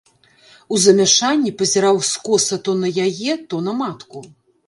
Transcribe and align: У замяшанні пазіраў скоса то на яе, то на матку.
У 0.75 0.79
замяшанні 0.85 1.51
пазіраў 1.59 2.01
скоса 2.11 2.55
то 2.67 2.71
на 2.81 2.89
яе, 3.07 3.31
то 3.51 3.55
на 3.67 3.77
матку. 3.83 4.19